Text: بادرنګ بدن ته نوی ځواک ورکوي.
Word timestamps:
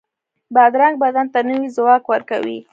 بادرنګ 0.53 0.95
بدن 1.03 1.25
ته 1.33 1.39
نوی 1.47 1.67
ځواک 1.75 2.03
ورکوي. 2.07 2.59